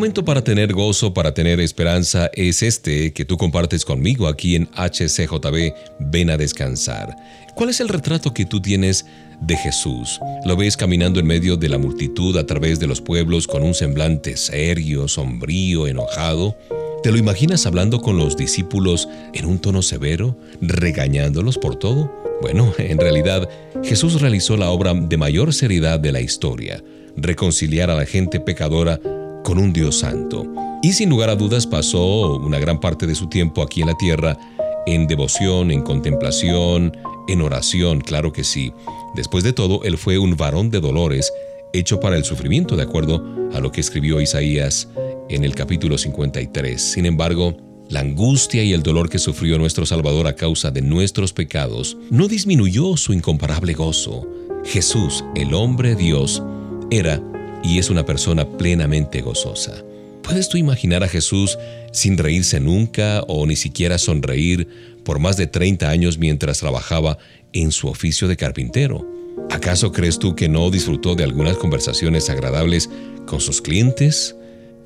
Momento 0.00 0.24
para 0.24 0.42
tener 0.42 0.72
gozo, 0.72 1.12
para 1.12 1.34
tener 1.34 1.60
esperanza, 1.60 2.30
es 2.32 2.62
este 2.62 3.12
que 3.12 3.26
tú 3.26 3.36
compartes 3.36 3.84
conmigo 3.84 4.28
aquí 4.28 4.56
en 4.56 4.66
HCJB, 4.74 5.74
ven 5.98 6.30
a 6.30 6.38
descansar. 6.38 7.14
¿Cuál 7.54 7.68
es 7.68 7.80
el 7.80 7.88
retrato 7.88 8.32
que 8.32 8.46
tú 8.46 8.62
tienes 8.62 9.04
de 9.42 9.58
Jesús? 9.58 10.18
¿Lo 10.46 10.56
ves 10.56 10.78
caminando 10.78 11.20
en 11.20 11.26
medio 11.26 11.58
de 11.58 11.68
la 11.68 11.76
multitud 11.76 12.34
a 12.38 12.46
través 12.46 12.80
de 12.80 12.86
los 12.86 13.02
pueblos 13.02 13.46
con 13.46 13.62
un 13.62 13.74
semblante 13.74 14.38
serio, 14.38 15.06
sombrío, 15.06 15.86
enojado? 15.86 16.56
¿Te 17.02 17.12
lo 17.12 17.18
imaginas 17.18 17.66
hablando 17.66 18.00
con 18.00 18.16
los 18.16 18.38
discípulos 18.38 19.06
en 19.34 19.44
un 19.44 19.58
tono 19.58 19.82
severo, 19.82 20.34
regañándolos 20.62 21.58
por 21.58 21.76
todo? 21.76 22.10
Bueno, 22.40 22.72
en 22.78 22.96
realidad, 22.96 23.50
Jesús 23.84 24.18
realizó 24.22 24.56
la 24.56 24.70
obra 24.70 24.94
de 24.94 25.18
mayor 25.18 25.52
seriedad 25.52 26.00
de 26.00 26.12
la 26.12 26.22
historia, 26.22 26.82
reconciliar 27.18 27.90
a 27.90 27.96
la 27.96 28.06
gente 28.06 28.40
pecadora 28.40 28.98
con 29.42 29.58
un 29.58 29.72
Dios 29.72 29.98
santo. 29.98 30.46
Y 30.82 30.92
sin 30.92 31.10
lugar 31.10 31.30
a 31.30 31.36
dudas 31.36 31.66
pasó 31.66 32.36
una 32.36 32.58
gran 32.58 32.80
parte 32.80 33.06
de 33.06 33.14
su 33.14 33.28
tiempo 33.28 33.62
aquí 33.62 33.82
en 33.82 33.88
la 33.88 33.96
tierra 33.98 34.38
en 34.86 35.06
devoción, 35.06 35.70
en 35.70 35.82
contemplación, 35.82 36.96
en 37.28 37.42
oración, 37.42 38.00
claro 38.00 38.32
que 38.32 38.44
sí. 38.44 38.72
Después 39.14 39.44
de 39.44 39.52
todo, 39.52 39.82
él 39.84 39.98
fue 39.98 40.18
un 40.18 40.36
varón 40.36 40.70
de 40.70 40.80
dolores, 40.80 41.32
hecho 41.72 42.00
para 42.00 42.16
el 42.16 42.24
sufrimiento, 42.24 42.76
de 42.76 42.82
acuerdo 42.82 43.22
a 43.52 43.60
lo 43.60 43.70
que 43.72 43.80
escribió 43.80 44.20
Isaías 44.20 44.88
en 45.28 45.44
el 45.44 45.54
capítulo 45.54 45.98
53. 45.98 46.80
Sin 46.80 47.06
embargo, 47.06 47.56
la 47.88 48.00
angustia 48.00 48.62
y 48.62 48.72
el 48.72 48.82
dolor 48.82 49.08
que 49.08 49.18
sufrió 49.18 49.58
nuestro 49.58 49.84
Salvador 49.86 50.26
a 50.26 50.36
causa 50.36 50.70
de 50.70 50.82
nuestros 50.82 51.32
pecados 51.32 51.96
no 52.10 52.28
disminuyó 52.28 52.96
su 52.96 53.12
incomparable 53.12 53.74
gozo. 53.74 54.26
Jesús, 54.64 55.24
el 55.34 55.54
hombre 55.54 55.94
Dios, 55.94 56.42
era 56.90 57.22
y 57.62 57.78
es 57.78 57.90
una 57.90 58.04
persona 58.04 58.48
plenamente 58.48 59.20
gozosa. 59.20 59.84
¿Puedes 60.22 60.48
tú 60.48 60.58
imaginar 60.58 61.02
a 61.02 61.08
Jesús 61.08 61.58
sin 61.92 62.16
reírse 62.16 62.60
nunca 62.60 63.22
o 63.26 63.46
ni 63.46 63.56
siquiera 63.56 63.98
sonreír 63.98 64.68
por 65.04 65.18
más 65.18 65.36
de 65.36 65.46
30 65.46 65.88
años 65.88 66.18
mientras 66.18 66.60
trabajaba 66.60 67.18
en 67.52 67.72
su 67.72 67.88
oficio 67.88 68.28
de 68.28 68.36
carpintero? 68.36 69.06
¿Acaso 69.50 69.90
crees 69.92 70.18
tú 70.18 70.36
que 70.36 70.48
no 70.48 70.70
disfrutó 70.70 71.14
de 71.14 71.24
algunas 71.24 71.56
conversaciones 71.56 72.30
agradables 72.30 72.88
con 73.26 73.40
sus 73.40 73.60
clientes? 73.60 74.36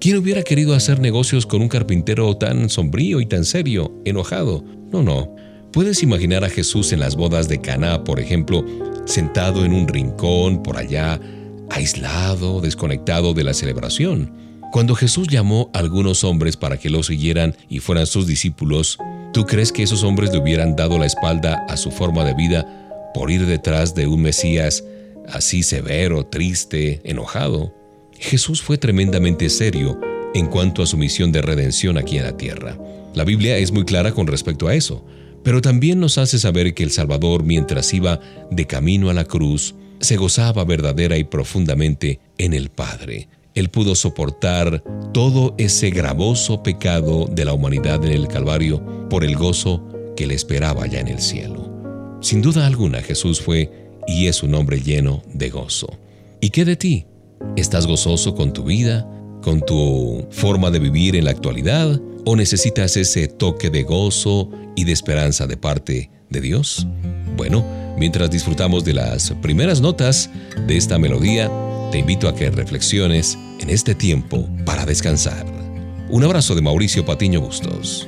¿Quién 0.00 0.16
hubiera 0.16 0.42
querido 0.42 0.74
hacer 0.74 1.00
negocios 1.00 1.46
con 1.46 1.62
un 1.62 1.68
carpintero 1.68 2.36
tan 2.36 2.68
sombrío 2.70 3.20
y 3.20 3.26
tan 3.26 3.44
serio, 3.44 3.92
enojado? 4.04 4.64
No, 4.92 5.02
no. 5.02 5.34
¿Puedes 5.72 6.02
imaginar 6.02 6.44
a 6.44 6.50
Jesús 6.50 6.92
en 6.92 7.00
las 7.00 7.16
bodas 7.16 7.48
de 7.48 7.60
Caná, 7.60 8.04
por 8.04 8.20
ejemplo, 8.20 8.64
sentado 9.06 9.64
en 9.64 9.72
un 9.72 9.88
rincón 9.88 10.62
por 10.62 10.76
allá, 10.76 11.20
aislado, 11.70 12.60
desconectado 12.60 13.34
de 13.34 13.44
la 13.44 13.54
celebración. 13.54 14.32
Cuando 14.72 14.94
Jesús 14.94 15.28
llamó 15.28 15.70
a 15.72 15.78
algunos 15.78 16.24
hombres 16.24 16.56
para 16.56 16.78
que 16.78 16.90
lo 16.90 17.02
siguieran 17.02 17.56
y 17.68 17.78
fueran 17.78 18.06
sus 18.06 18.26
discípulos, 18.26 18.98
¿tú 19.32 19.44
crees 19.46 19.70
que 19.70 19.84
esos 19.84 20.02
hombres 20.02 20.32
le 20.32 20.38
hubieran 20.38 20.74
dado 20.74 20.98
la 20.98 21.06
espalda 21.06 21.64
a 21.68 21.76
su 21.76 21.90
forma 21.90 22.24
de 22.24 22.34
vida 22.34 23.12
por 23.14 23.30
ir 23.30 23.46
detrás 23.46 23.94
de 23.94 24.06
un 24.06 24.22
Mesías 24.22 24.84
así 25.28 25.62
severo, 25.62 26.26
triste, 26.26 27.00
enojado? 27.04 27.72
Jesús 28.18 28.62
fue 28.62 28.78
tremendamente 28.78 29.48
serio 29.48 30.00
en 30.34 30.46
cuanto 30.46 30.82
a 30.82 30.86
su 30.86 30.96
misión 30.96 31.30
de 31.30 31.42
redención 31.42 31.96
aquí 31.96 32.18
en 32.18 32.24
la 32.24 32.36
tierra. 32.36 32.76
La 33.14 33.24
Biblia 33.24 33.56
es 33.58 33.70
muy 33.70 33.84
clara 33.84 34.12
con 34.12 34.26
respecto 34.26 34.66
a 34.66 34.74
eso, 34.74 35.04
pero 35.44 35.60
también 35.60 36.00
nos 36.00 36.18
hace 36.18 36.38
saber 36.38 36.74
que 36.74 36.82
el 36.82 36.90
Salvador, 36.90 37.44
mientras 37.44 37.94
iba 37.94 38.18
de 38.50 38.66
camino 38.66 39.08
a 39.08 39.14
la 39.14 39.24
cruz, 39.24 39.76
se 40.04 40.16
gozaba 40.16 40.64
verdadera 40.64 41.18
y 41.18 41.24
profundamente 41.24 42.20
en 42.38 42.52
el 42.52 42.70
Padre. 42.70 43.28
Él 43.54 43.70
pudo 43.70 43.94
soportar 43.94 44.82
todo 45.12 45.54
ese 45.58 45.90
gravoso 45.90 46.62
pecado 46.62 47.26
de 47.30 47.44
la 47.44 47.52
humanidad 47.52 48.04
en 48.04 48.12
el 48.12 48.28
Calvario 48.28 49.08
por 49.08 49.24
el 49.24 49.36
gozo 49.36 49.82
que 50.16 50.26
le 50.26 50.34
esperaba 50.34 50.86
ya 50.86 51.00
en 51.00 51.08
el 51.08 51.20
cielo. 51.20 51.72
Sin 52.20 52.42
duda 52.42 52.66
alguna 52.66 53.00
Jesús 53.02 53.40
fue 53.40 53.70
y 54.06 54.26
es 54.26 54.42
un 54.42 54.54
hombre 54.54 54.80
lleno 54.80 55.22
de 55.32 55.50
gozo. 55.50 55.88
¿Y 56.40 56.50
qué 56.50 56.64
de 56.64 56.76
ti? 56.76 57.06
¿Estás 57.56 57.86
gozoso 57.86 58.34
con 58.34 58.52
tu 58.52 58.64
vida, 58.64 59.08
con 59.42 59.60
tu 59.60 60.26
forma 60.30 60.70
de 60.70 60.78
vivir 60.78 61.16
en 61.16 61.24
la 61.24 61.30
actualidad? 61.30 62.00
¿O 62.24 62.36
necesitas 62.36 62.96
ese 62.96 63.28
toque 63.28 63.70
de 63.70 63.82
gozo 63.82 64.50
y 64.76 64.84
de 64.84 64.92
esperanza 64.92 65.46
de 65.46 65.56
parte 65.56 66.10
de 66.34 66.42
Dios? 66.42 66.86
Bueno, 67.36 67.64
Mientras 67.96 68.30
disfrutamos 68.30 68.84
de 68.84 68.92
las 68.92 69.30
primeras 69.40 69.80
notas 69.80 70.30
de 70.66 70.76
esta 70.76 70.98
melodía, 70.98 71.50
te 71.92 71.98
invito 71.98 72.28
a 72.28 72.34
que 72.34 72.50
reflexiones 72.50 73.38
en 73.60 73.70
este 73.70 73.94
tiempo 73.94 74.48
para 74.64 74.84
descansar. 74.84 75.46
Un 76.08 76.24
abrazo 76.24 76.54
de 76.54 76.62
Mauricio 76.62 77.04
Patiño 77.04 77.40
Bustos. 77.40 78.06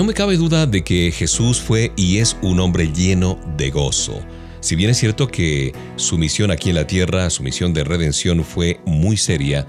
No 0.00 0.06
me 0.06 0.14
cabe 0.14 0.38
duda 0.38 0.64
de 0.64 0.82
que 0.82 1.12
Jesús 1.12 1.60
fue 1.60 1.92
y 1.94 2.20
es 2.20 2.34
un 2.40 2.58
hombre 2.60 2.90
lleno 2.90 3.38
de 3.58 3.68
gozo. 3.68 4.18
Si 4.60 4.74
bien 4.74 4.88
es 4.88 4.96
cierto 4.96 5.28
que 5.28 5.74
su 5.96 6.16
misión 6.16 6.50
aquí 6.50 6.70
en 6.70 6.76
la 6.76 6.86
tierra, 6.86 7.28
su 7.28 7.42
misión 7.42 7.74
de 7.74 7.84
redención 7.84 8.42
fue 8.42 8.80
muy 8.86 9.18
seria, 9.18 9.66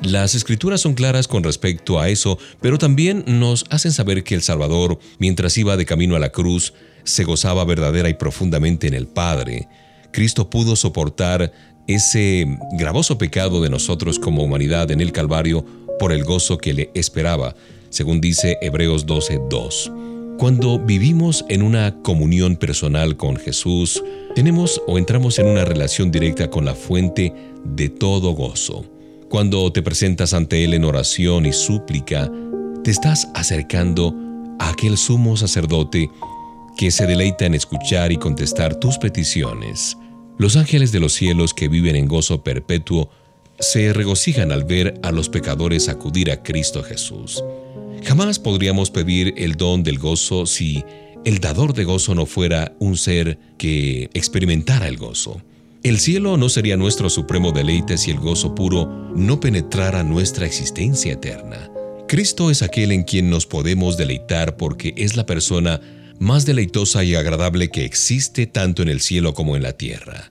las 0.00 0.36
escrituras 0.36 0.82
son 0.82 0.94
claras 0.94 1.26
con 1.26 1.42
respecto 1.42 1.98
a 1.98 2.08
eso, 2.10 2.38
pero 2.60 2.78
también 2.78 3.24
nos 3.26 3.64
hacen 3.70 3.90
saber 3.90 4.22
que 4.22 4.36
el 4.36 4.42
Salvador, 4.42 5.00
mientras 5.18 5.58
iba 5.58 5.76
de 5.76 5.84
camino 5.84 6.14
a 6.14 6.20
la 6.20 6.30
cruz, 6.30 6.74
se 7.02 7.24
gozaba 7.24 7.64
verdadera 7.64 8.08
y 8.08 8.14
profundamente 8.14 8.86
en 8.86 8.94
el 8.94 9.08
Padre. 9.08 9.66
Cristo 10.12 10.48
pudo 10.48 10.76
soportar 10.76 11.50
ese 11.88 12.46
gravoso 12.78 13.18
pecado 13.18 13.60
de 13.60 13.70
nosotros 13.70 14.20
como 14.20 14.44
humanidad 14.44 14.92
en 14.92 15.00
el 15.00 15.10
Calvario 15.10 15.66
por 15.98 16.12
el 16.12 16.22
gozo 16.22 16.56
que 16.58 16.72
le 16.72 16.90
esperaba, 16.94 17.56
según 17.92 18.20
dice 18.20 18.58
Hebreos 18.60 19.06
12:2. 19.06 19.92
Cuando 20.38 20.78
vivimos 20.78 21.44
en 21.48 21.62
una 21.62 21.94
comunión 22.02 22.56
personal 22.56 23.16
con 23.16 23.36
Jesús, 23.36 24.02
tenemos 24.34 24.82
o 24.88 24.98
entramos 24.98 25.38
en 25.38 25.46
una 25.46 25.64
relación 25.64 26.10
directa 26.10 26.50
con 26.50 26.64
la 26.64 26.74
fuente 26.74 27.32
de 27.64 27.88
todo 27.90 28.32
gozo. 28.32 28.84
Cuando 29.28 29.70
te 29.72 29.82
presentas 29.82 30.34
ante 30.34 30.64
Él 30.64 30.74
en 30.74 30.84
oración 30.84 31.46
y 31.46 31.52
súplica, 31.52 32.30
te 32.82 32.90
estás 32.90 33.28
acercando 33.34 34.14
a 34.58 34.70
aquel 34.70 34.96
sumo 34.96 35.36
sacerdote 35.36 36.10
que 36.76 36.90
se 36.90 37.06
deleita 37.06 37.46
en 37.46 37.54
escuchar 37.54 38.10
y 38.10 38.16
contestar 38.16 38.74
tus 38.74 38.98
peticiones. 38.98 39.96
Los 40.38 40.56
ángeles 40.56 40.90
de 40.92 41.00
los 41.00 41.12
cielos 41.12 41.54
que 41.54 41.68
viven 41.68 41.94
en 41.94 42.08
gozo 42.08 42.42
perpetuo 42.42 43.10
se 43.58 43.92
regocijan 43.92 44.52
al 44.52 44.64
ver 44.64 44.94
a 45.02 45.12
los 45.12 45.28
pecadores 45.28 45.88
acudir 45.88 46.30
a 46.30 46.42
Cristo 46.42 46.82
Jesús. 46.82 47.42
Jamás 48.04 48.38
podríamos 48.38 48.90
pedir 48.90 49.34
el 49.36 49.54
don 49.54 49.82
del 49.82 49.98
gozo 49.98 50.46
si 50.46 50.84
el 51.24 51.38
dador 51.38 51.72
de 51.72 51.84
gozo 51.84 52.14
no 52.14 52.26
fuera 52.26 52.74
un 52.80 52.96
ser 52.96 53.38
que 53.58 54.10
experimentara 54.14 54.88
el 54.88 54.96
gozo. 54.96 55.40
El 55.84 55.98
cielo 55.98 56.36
no 56.36 56.48
sería 56.48 56.76
nuestro 56.76 57.10
supremo 57.10 57.52
deleite 57.52 57.98
si 57.98 58.10
el 58.10 58.18
gozo 58.18 58.54
puro 58.54 58.86
no 59.16 59.40
penetrara 59.40 60.02
nuestra 60.02 60.46
existencia 60.46 61.12
eterna. 61.12 61.70
Cristo 62.08 62.50
es 62.50 62.62
aquel 62.62 62.92
en 62.92 63.04
quien 63.04 63.30
nos 63.30 63.46
podemos 63.46 63.96
deleitar 63.96 64.56
porque 64.56 64.94
es 64.96 65.16
la 65.16 65.26
persona 65.26 65.80
más 66.18 66.46
deleitosa 66.46 67.02
y 67.04 67.14
agradable 67.14 67.70
que 67.70 67.84
existe 67.84 68.46
tanto 68.46 68.82
en 68.82 68.88
el 68.88 69.00
cielo 69.00 69.34
como 69.34 69.56
en 69.56 69.62
la 69.62 69.72
tierra. 69.72 70.30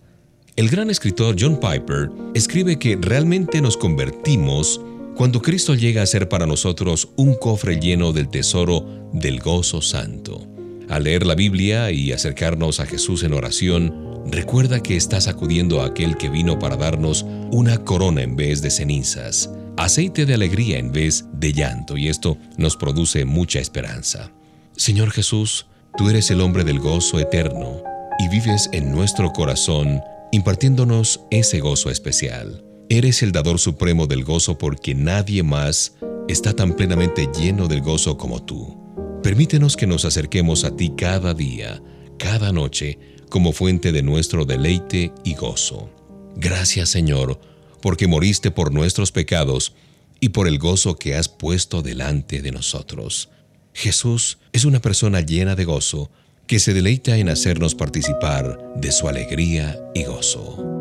El 0.58 0.70
gran 0.70 0.90
escritor 0.90 1.38
John 1.40 1.58
Piper 1.62 2.10
escribe 2.34 2.78
que 2.78 2.98
realmente 3.00 3.62
nos 3.62 3.78
convertimos 3.78 4.82
cuando 5.16 5.42
Cristo 5.42 5.76
llega 5.76 6.02
a 6.02 6.06
ser 6.06 6.28
para 6.28 6.46
nosotros 6.46 7.08
un 7.16 7.36
cofre 7.36 7.80
lleno 7.80 8.12
del 8.12 8.28
tesoro 8.28 8.86
del 9.14 9.40
gozo 9.40 9.82
santo. 9.82 10.46
Al 10.90 11.06
leer 11.06 11.26
la 11.26 11.36
Biblia 11.36 11.92
y 11.92 12.12
acercarnos 12.12 12.82
a 12.82 12.86
Jesús 12.86 13.24
en 13.24 13.32
oración, 13.32 14.24
recuerda 14.30 14.84
que 14.84 14.98
estás 14.98 15.30
acudiendo 15.30 15.82
a 15.82 15.86
aquel 15.86 16.18
que 16.18 16.30
vino 16.30 16.60
para 16.60 16.76
darnos 16.76 17.26
una 17.52 17.86
corona 17.86 18.22
en 18.22 18.36
vez 18.36 18.62
de 18.62 18.72
cenizas, 18.72 19.50
aceite 19.78 20.26
de 20.26 20.34
alegría 20.34 20.80
en 20.80 20.92
vez 20.92 21.24
de 21.32 21.54
llanto, 21.54 21.96
y 21.96 22.10
esto 22.10 22.38
nos 22.58 22.76
produce 22.76 23.24
mucha 23.24 23.60
esperanza. 23.60 24.32
Señor 24.76 25.12
Jesús, 25.12 25.68
tú 25.98 26.10
eres 26.10 26.30
el 26.30 26.42
hombre 26.42 26.66
del 26.66 26.80
gozo 26.80 27.22
eterno 27.22 27.82
y 28.20 28.28
vives 28.28 28.70
en 28.74 28.92
nuestro 28.92 29.32
corazón 29.32 30.02
impartiéndonos 30.32 31.22
ese 31.30 31.60
gozo 31.60 31.90
especial. 31.90 32.64
Eres 32.90 33.22
el 33.22 33.32
dador 33.32 33.60
supremo 33.60 34.08
del 34.08 34.24
gozo 34.24 34.58
porque 34.58 34.96
nadie 34.96 35.44
más 35.44 35.96
está 36.28 36.54
tan 36.54 36.74
plenamente 36.76 37.30
lleno 37.38 37.68
del 37.68 37.82
gozo 37.82 38.18
como 38.18 38.44
tú. 38.44 38.78
Permítenos 39.24 39.78
que 39.78 39.88
nos 39.88 40.06
acerquemos 40.06 40.64
a 40.64 40.76
ti 40.76 40.94
cada 40.98 41.34
día, 41.34 41.82
cada 42.18 42.52
noche, 42.52 42.98
como 43.30 43.54
fuente 43.54 43.92
de 43.92 44.02
nuestro 44.02 44.46
deleite 44.46 45.14
y 45.24 45.36
gozo. 45.36 45.90
Gracias 46.36 46.90
Señor, 46.90 47.40
porque 47.82 48.08
moriste 48.08 48.52
por 48.52 48.74
nuestros 48.74 49.12
pecados 49.12 49.74
y 50.20 50.30
por 50.30 50.48
el 50.48 50.60
gozo 50.60 50.96
que 50.96 51.16
has 51.16 51.30
puesto 51.30 51.82
delante 51.82 52.42
de 52.42 52.52
nosotros. 52.52 53.30
Jesús 53.74 54.38
es 54.54 54.66
una 54.66 54.82
persona 54.82 55.22
llena 55.22 55.56
de 55.56 55.66
gozo 55.66 56.12
que 56.52 56.60
se 56.60 56.74
deleita 56.74 57.16
en 57.16 57.30
hacernos 57.30 57.76
participar 57.76 58.60
de 58.76 58.92
su 58.92 59.08
alegría 59.08 59.80
y 59.94 60.04
gozo. 60.04 60.81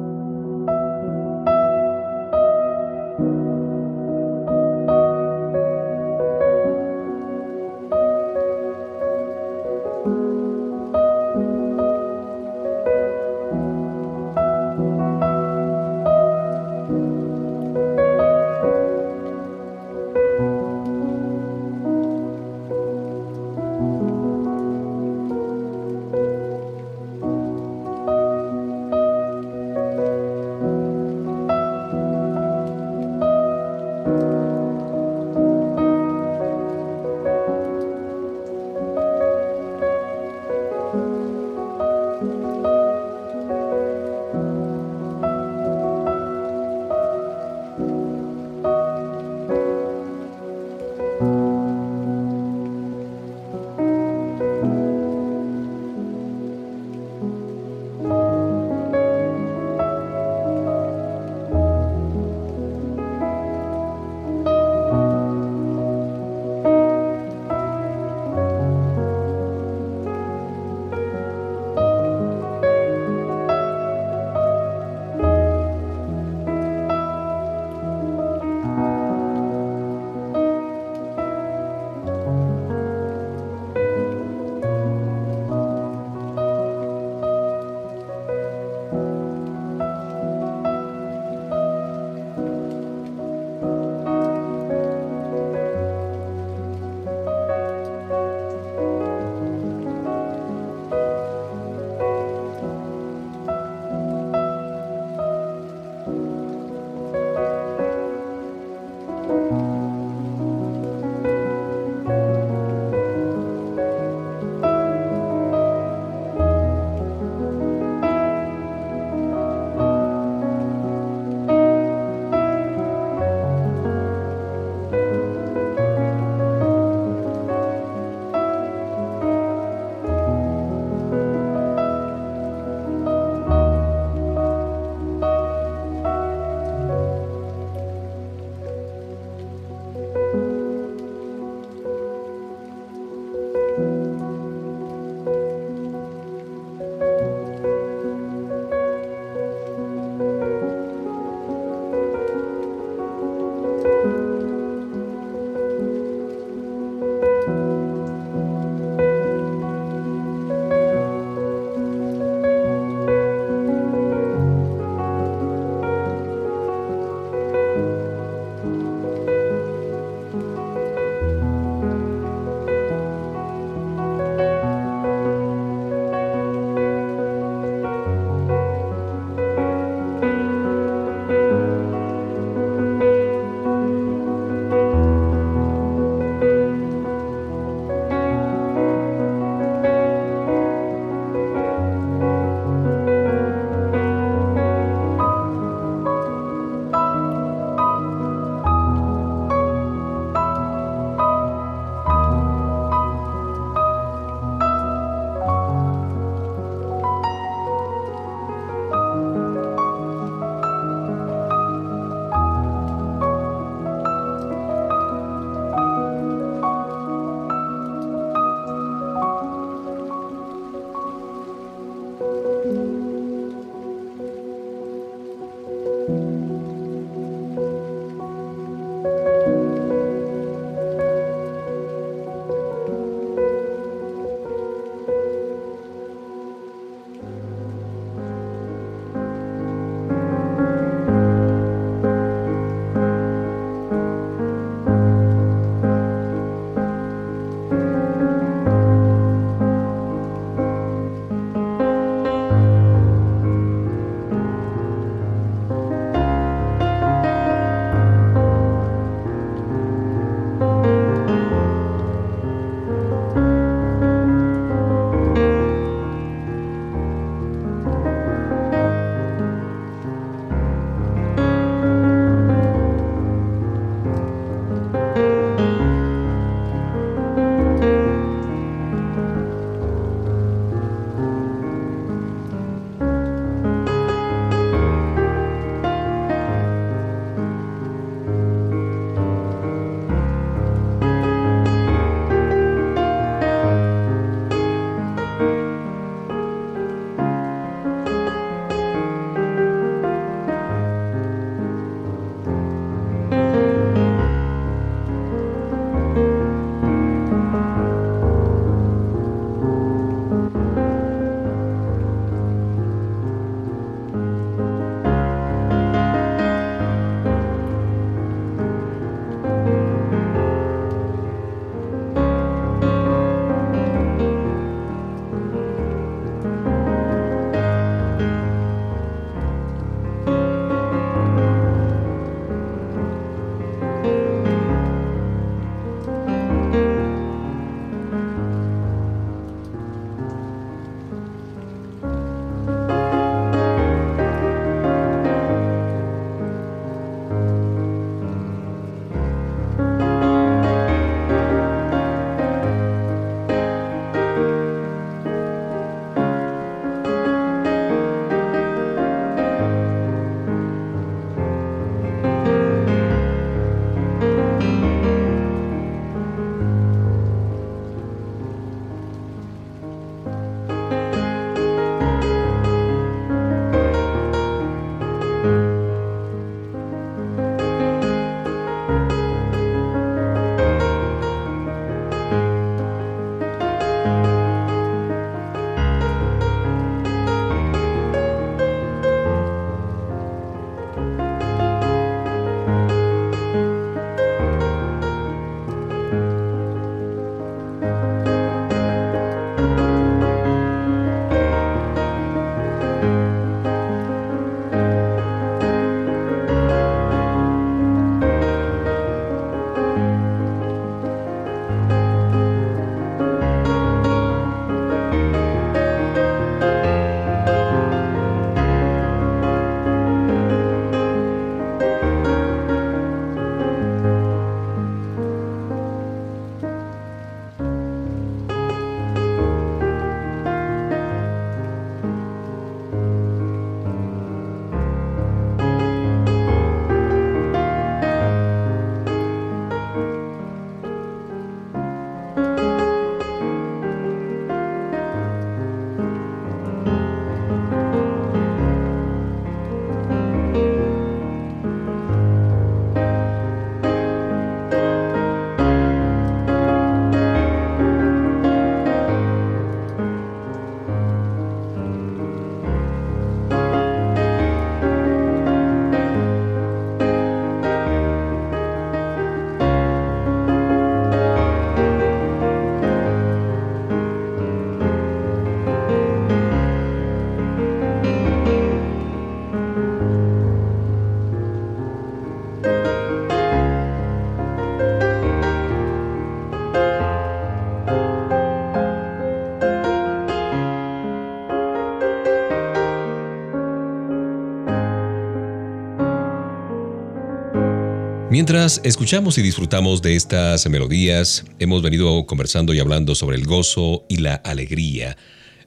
Mientras 498.41 498.81
escuchamos 498.85 499.37
y 499.37 499.43
disfrutamos 499.43 500.01
de 500.01 500.17
estas 500.17 500.67
melodías, 500.71 501.45
hemos 501.59 501.83
venido 501.83 502.25
conversando 502.25 502.73
y 502.73 502.81
hablando 502.81 503.15
sobre 503.15 503.37
el 503.37 503.45
gozo 503.45 504.07
y 504.09 504.17
la 504.17 504.37
alegría. 504.37 505.19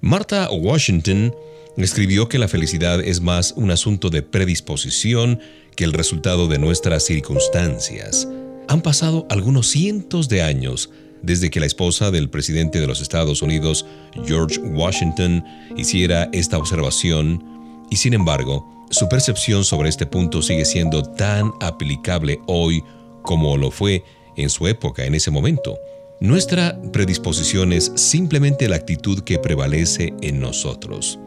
Martha 0.01 0.49
Washington 0.49 1.35
escribió 1.77 2.27
que 2.27 2.39
la 2.39 2.47
felicidad 2.47 2.99
es 2.99 3.21
más 3.21 3.53
un 3.55 3.69
asunto 3.69 4.09
de 4.09 4.23
predisposición 4.23 5.39
que 5.75 5.83
el 5.83 5.93
resultado 5.93 6.47
de 6.47 6.57
nuestras 6.57 7.03
circunstancias. 7.03 8.27
Han 8.67 8.81
pasado 8.81 9.27
algunos 9.29 9.67
cientos 9.67 10.27
de 10.27 10.41
años 10.41 10.89
desde 11.21 11.51
que 11.51 11.59
la 11.59 11.67
esposa 11.67 12.09
del 12.09 12.31
presidente 12.31 12.81
de 12.81 12.87
los 12.87 13.01
Estados 13.01 13.43
Unidos, 13.43 13.85
George 14.25 14.59
Washington, 14.59 15.45
hiciera 15.77 16.27
esta 16.33 16.57
observación, 16.57 17.52
y 17.89 17.97
sin 17.97 18.13
embargo, 18.13 18.67
su 18.89 19.09
percepción 19.09 19.63
sobre 19.63 19.89
este 19.89 20.05
punto 20.05 20.41
sigue 20.41 20.65
siendo 20.65 21.03
tan 21.03 21.51
aplicable 21.61 22.39
hoy 22.47 22.83
como 23.23 23.57
lo 23.57 23.71
fue 23.71 24.03
en 24.37 24.49
su 24.49 24.67
época, 24.67 25.05
en 25.05 25.15
ese 25.15 25.31
momento. 25.31 25.77
Nuestra 26.19 26.79
predisposición 26.91 27.73
es 27.73 27.91
simplemente 27.95 28.67
la 28.69 28.75
actitud 28.75 29.21
que 29.21 29.39
prevalece 29.39 30.13
en 30.21 30.39
nosotros. 30.39 31.19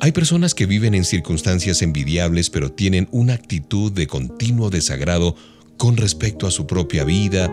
Hay 0.00 0.12
personas 0.12 0.54
que 0.54 0.66
viven 0.66 0.94
en 0.94 1.04
circunstancias 1.04 1.80
envidiables 1.80 2.50
pero 2.50 2.70
tienen 2.70 3.08
una 3.12 3.34
actitud 3.34 3.92
de 3.92 4.06
continuo 4.06 4.68
desagrado 4.68 5.36
con 5.76 5.96
respecto 5.96 6.46
a 6.46 6.50
su 6.50 6.66
propia 6.66 7.04
vida, 7.04 7.50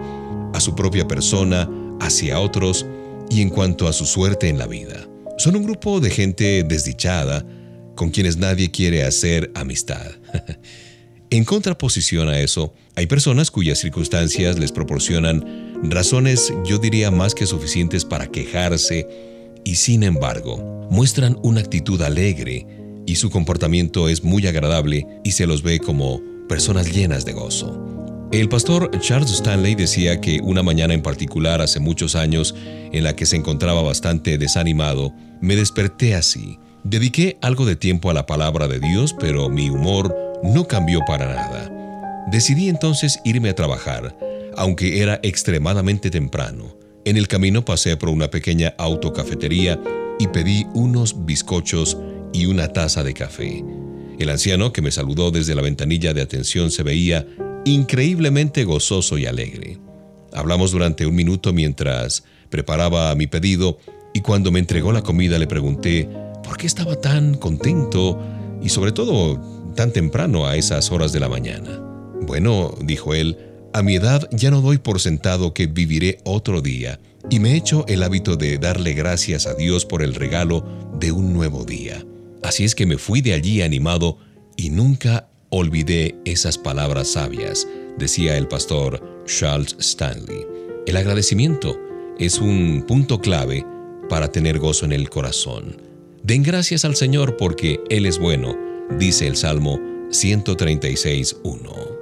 a 0.53 0.60
su 0.60 0.75
propia 0.75 1.08
persona, 1.08 1.69
hacia 2.01 2.39
otros 2.39 2.86
y 3.29 3.41
en 3.41 3.49
cuanto 3.49 3.88
a 3.88 3.93
su 3.93 4.06
suerte 4.06 4.49
en 4.49 4.58
la 4.58 4.67
vida. 4.67 5.08
Son 5.38 5.56
un 5.56 5.63
grupo 5.63 5.99
de 5.99 6.10
gente 6.10 6.63
desdichada, 6.63 7.45
con 7.95 8.10
quienes 8.10 8.38
nadie 8.38 8.71
quiere 8.71 9.03
hacer 9.03 9.51
amistad. 9.56 10.12
en 11.29 11.43
contraposición 11.43 12.29
a 12.29 12.39
eso, 12.39 12.73
hay 12.95 13.08
personas 13.08 13.51
cuyas 13.51 13.79
circunstancias 13.79 14.60
les 14.60 14.71
proporcionan 14.71 15.73
razones, 15.89 16.53
yo 16.65 16.77
diría, 16.77 17.12
más 17.12 17.36
que 17.36 17.45
suficientes 17.45 18.06
para 18.06 18.27
quejarse 18.27 19.08
y 19.65 19.75
sin 19.75 20.03
embargo 20.03 20.88
muestran 20.91 21.38
una 21.43 21.62
actitud 21.62 22.01
alegre 22.01 22.67
y 23.06 23.15
su 23.15 23.29
comportamiento 23.29 24.10
es 24.10 24.23
muy 24.23 24.45
agradable 24.47 25.08
y 25.23 25.32
se 25.32 25.47
los 25.47 25.63
ve 25.63 25.79
como 25.79 26.21
personas 26.47 26.93
llenas 26.93 27.25
de 27.25 27.34
gozo. 27.34 27.93
El 28.32 28.49
pastor 28.49 28.89
Charles 28.99 29.32
Stanley 29.32 29.75
decía 29.75 30.19
que 30.19 30.39
una 30.41 30.63
mañana 30.63 30.93
en 30.93 31.03
particular 31.03 31.62
hace 31.62 31.79
muchos 31.79 32.15
años 32.15 32.56
en 32.91 33.03
la 33.03 33.15
que 33.15 33.25
se 33.27 33.36
encontraba 33.36 33.84
bastante 33.84 34.38
desanimado, 34.38 35.13
me 35.39 35.56
desperté 35.56 36.15
así, 36.15 36.58
Dediqué 36.83 37.37
algo 37.41 37.65
de 37.65 37.77
tiempo 37.77 38.09
a 38.09 38.13
la 38.13 38.25
palabra 38.25 38.67
de 38.67 38.79
Dios, 38.79 39.15
pero 39.17 39.49
mi 39.49 39.69
humor 39.69 40.13
no 40.43 40.67
cambió 40.67 40.99
para 41.07 41.33
nada. 41.33 42.25
Decidí 42.29 42.67
entonces 42.67 43.19
irme 43.23 43.49
a 43.49 43.55
trabajar, 43.55 44.17
aunque 44.57 45.01
era 45.01 45.17
extremadamente 45.23 46.09
temprano. 46.09 46.77
En 47.05 47.15
el 47.15 47.29
camino 47.29 47.63
pasé 47.63 47.95
por 47.95 48.09
una 48.09 48.29
pequeña 48.29 48.75
autocafetería 48.77 49.79
y 50.19 50.27
pedí 50.27 50.67
unos 50.73 51.25
bizcochos 51.25 51.97
y 52.33 52.47
una 52.47 52.67
taza 52.67 53.01
de 53.01 53.13
café. 53.13 53.63
El 54.19 54.29
anciano 54.29 54.73
que 54.73 54.81
me 54.81 54.91
saludó 54.91 55.31
desde 55.31 55.55
la 55.55 55.61
ventanilla 55.61 56.13
de 56.13 56.21
atención 56.21 56.69
se 56.69 56.83
veía 56.83 57.25
increíblemente 57.63 58.65
gozoso 58.65 59.17
y 59.17 59.25
alegre. 59.25 59.79
Hablamos 60.33 60.71
durante 60.71 61.05
un 61.05 61.15
minuto 61.15 61.53
mientras 61.53 62.25
preparaba 62.49 63.15
mi 63.15 63.27
pedido 63.27 63.77
y 64.13 64.19
cuando 64.19 64.51
me 64.51 64.59
entregó 64.59 64.91
la 64.91 65.01
comida 65.01 65.39
le 65.39 65.47
pregunté 65.47 66.09
¿Por 66.43 66.58
qué 66.58 66.67
estaba 66.67 66.95
tan 66.95 67.36
contento 67.36 68.19
y 68.62 68.69
sobre 68.69 68.91
todo 68.91 69.39
tan 69.75 69.91
temprano 69.91 70.45
a 70.45 70.56
esas 70.56 70.91
horas 70.91 71.12
de 71.12 71.19
la 71.19 71.29
mañana? 71.29 71.79
Bueno, 72.21 72.75
dijo 72.82 73.13
él, 73.13 73.38
a 73.73 73.82
mi 73.82 73.95
edad 73.95 74.29
ya 74.32 74.51
no 74.51 74.62
doy 74.62 74.77
por 74.77 74.99
sentado 74.99 75.53
que 75.53 75.67
viviré 75.67 76.19
otro 76.25 76.62
día 76.62 76.99
y 77.29 77.39
me 77.39 77.53
he 77.53 77.58
hecho 77.58 77.86
el 77.88 78.03
hábito 78.03 78.36
de 78.36 78.58
darle 78.58 78.93
gracias 78.93 79.47
a 79.47 79.56
Dios 79.56 79.86
por 79.86 80.03
el 80.03 80.13
regalo 80.13 80.63
de 80.99 81.12
un 81.12 81.34
nuevo 81.34 81.65
día. 81.65 82.06
Así 82.43 82.65
es 82.65 82.75
que 82.75 82.86
me 82.86 82.97
fui 82.97 83.21
de 83.21 83.34
allí 83.34 83.62
animado 83.62 84.17
y 84.58 84.69
nunca 84.69 85.29
olvidé 85.49 86.15
esas 86.25 86.58
palabras 86.58 87.13
sabias, 87.13 87.67
decía 87.97 88.38
el 88.38 88.47
pastor 88.47 89.23
Charles 89.25 89.75
Stanley. 89.79 90.45
El 90.86 90.97
agradecimiento 90.97 91.79
es 92.19 92.39
un 92.39 92.84
punto 92.88 93.19
clave 93.19 93.65
para 94.10 94.32
tener 94.32 94.60
gozo 94.60 94.86
en 94.86 94.91
el 94.91 95.10
corazón. 95.10 95.92
Den 96.23 96.41
gracias 96.41 96.86
al 96.86 96.95
Señor 96.95 97.36
porque 97.36 97.81
Él 97.89 98.05
es 98.05 98.17
bueno, 98.17 98.55
dice 98.97 99.27
el 99.27 99.36
Salmo 99.36 99.77
136.1. 100.09 101.92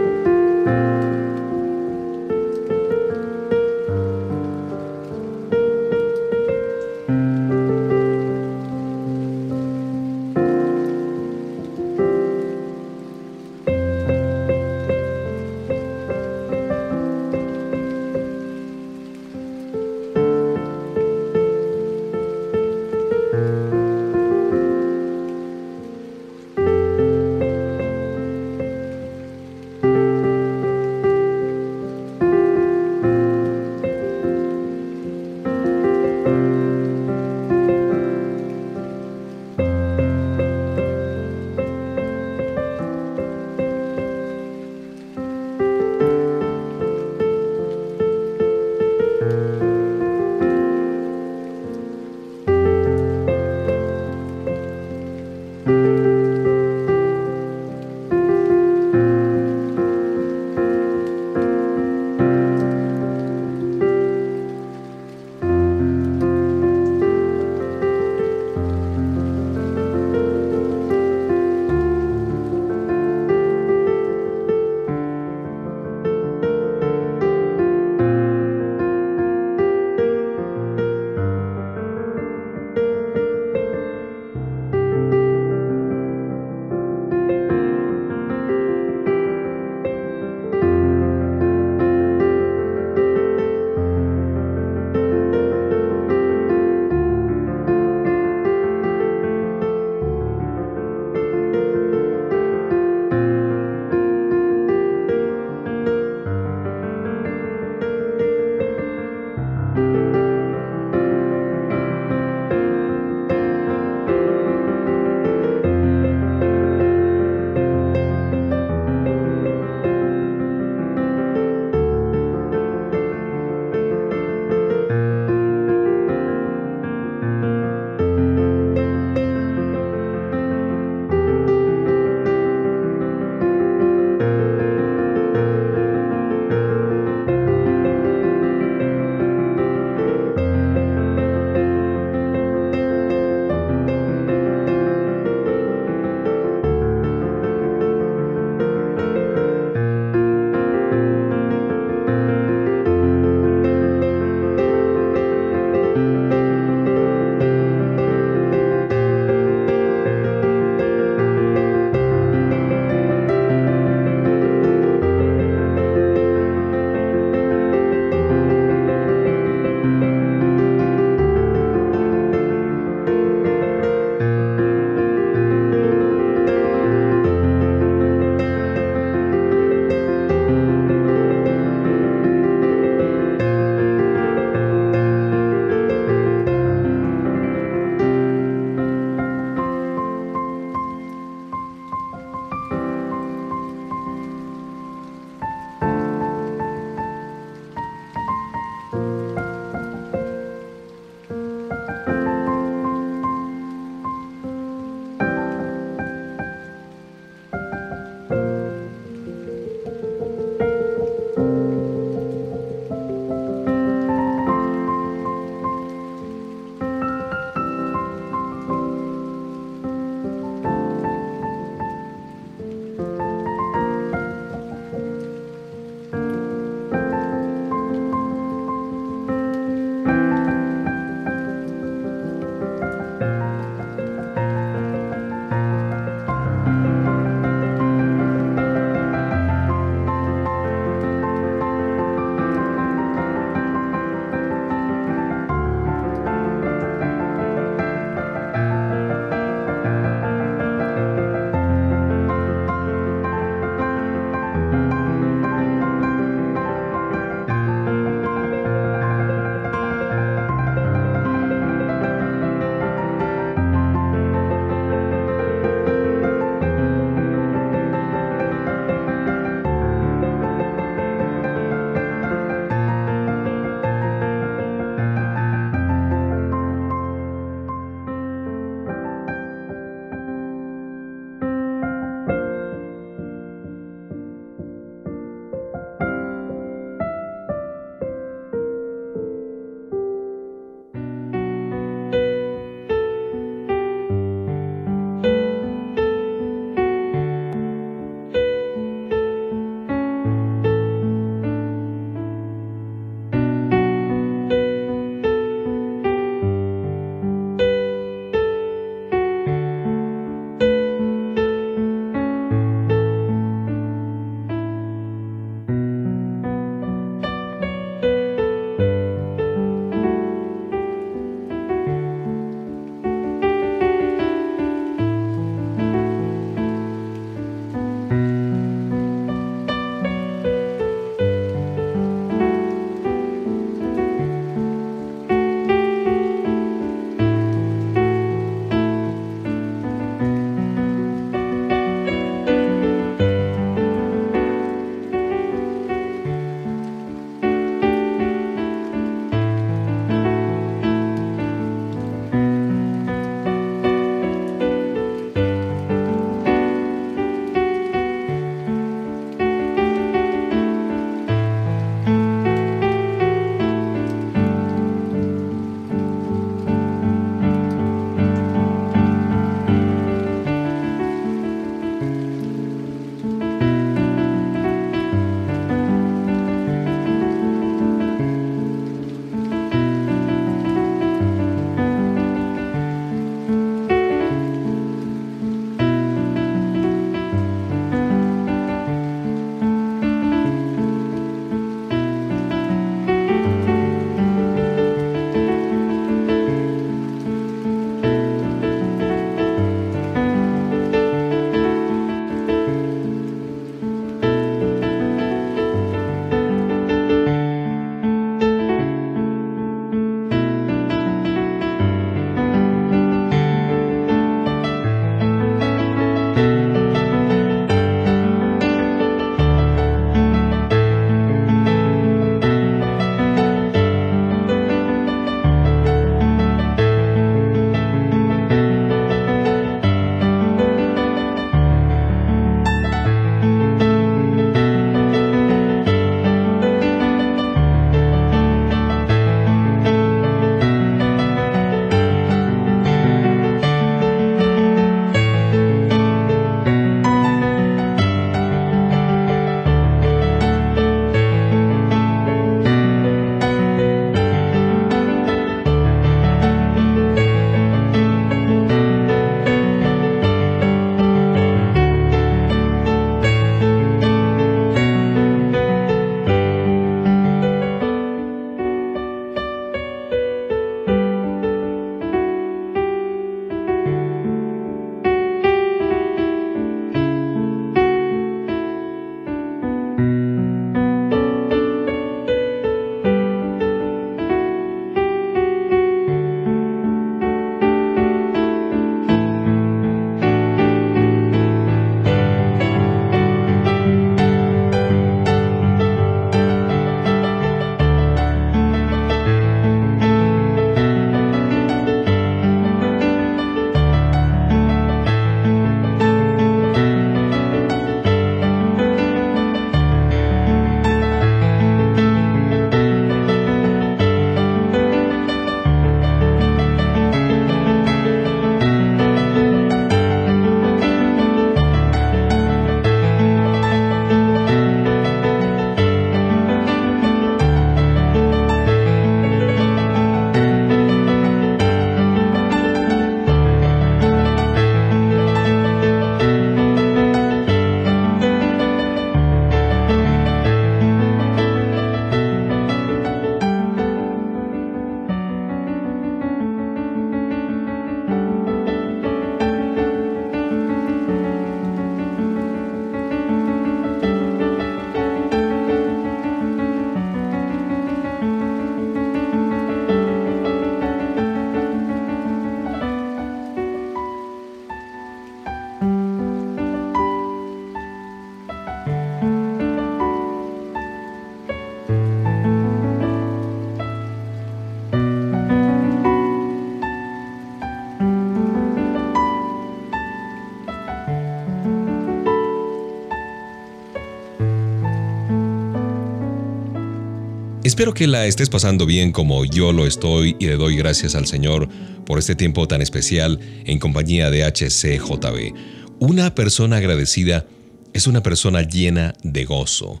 Espero 587.74 587.92
que 587.92 588.06
la 588.06 588.24
estés 588.26 588.50
pasando 588.50 588.86
bien 588.86 589.10
como 589.10 589.44
yo 589.44 589.72
lo 589.72 589.84
estoy 589.84 590.36
y 590.38 590.46
le 590.46 590.54
doy 590.54 590.76
gracias 590.76 591.16
al 591.16 591.26
Señor 591.26 591.68
por 592.06 592.20
este 592.20 592.36
tiempo 592.36 592.68
tan 592.68 592.80
especial 592.80 593.40
en 593.64 593.80
compañía 593.80 594.30
de 594.30 594.44
HCJB. 594.44 595.52
Una 595.98 596.36
persona 596.36 596.76
agradecida 596.76 597.46
es 597.92 598.06
una 598.06 598.22
persona 598.22 598.62
llena 598.62 599.14
de 599.24 599.44
gozo. 599.44 600.00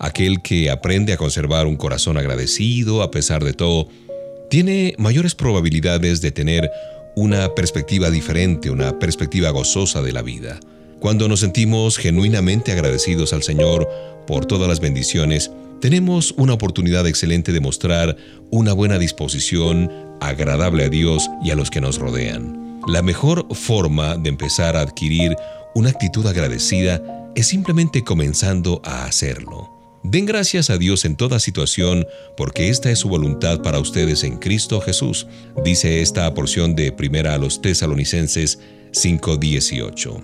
Aquel 0.00 0.42
que 0.42 0.68
aprende 0.68 1.12
a 1.12 1.16
conservar 1.16 1.68
un 1.68 1.76
corazón 1.76 2.18
agradecido 2.18 3.02
a 3.02 3.12
pesar 3.12 3.44
de 3.44 3.52
todo, 3.52 3.88
tiene 4.50 4.96
mayores 4.98 5.36
probabilidades 5.36 6.22
de 6.22 6.32
tener 6.32 6.68
una 7.14 7.54
perspectiva 7.54 8.10
diferente, 8.10 8.68
una 8.68 8.98
perspectiva 8.98 9.50
gozosa 9.50 10.02
de 10.02 10.10
la 10.10 10.22
vida. 10.22 10.58
Cuando 10.98 11.28
nos 11.28 11.38
sentimos 11.38 11.98
genuinamente 11.98 12.72
agradecidos 12.72 13.32
al 13.32 13.44
Señor 13.44 13.88
por 14.26 14.44
todas 14.44 14.68
las 14.68 14.80
bendiciones, 14.80 15.52
tenemos 15.82 16.32
una 16.36 16.52
oportunidad 16.52 17.08
excelente 17.08 17.50
de 17.50 17.58
mostrar 17.58 18.16
una 18.52 18.72
buena 18.72 19.00
disposición 19.00 19.90
agradable 20.20 20.84
a 20.84 20.88
Dios 20.88 21.28
y 21.42 21.50
a 21.50 21.56
los 21.56 21.70
que 21.70 21.80
nos 21.80 21.98
rodean. 21.98 22.80
La 22.86 23.02
mejor 23.02 23.52
forma 23.52 24.16
de 24.16 24.28
empezar 24.28 24.76
a 24.76 24.80
adquirir 24.82 25.34
una 25.74 25.90
actitud 25.90 26.24
agradecida 26.24 27.02
es 27.34 27.48
simplemente 27.48 28.04
comenzando 28.04 28.80
a 28.84 29.06
hacerlo. 29.06 29.70
Den 30.04 30.24
gracias 30.24 30.70
a 30.70 30.78
Dios 30.78 31.04
en 31.04 31.16
toda 31.16 31.40
situación, 31.40 32.06
porque 32.36 32.68
esta 32.68 32.88
es 32.92 33.00
su 33.00 33.08
voluntad 33.08 33.60
para 33.62 33.80
ustedes 33.80 34.22
en 34.22 34.36
Cristo 34.36 34.80
Jesús, 34.80 35.26
dice 35.64 36.00
esta 36.00 36.32
porción 36.32 36.76
de 36.76 36.92
Primera 36.92 37.34
a 37.34 37.38
los 37.38 37.60
Tesalonicenses 37.60 38.60
5:18. 38.92 40.22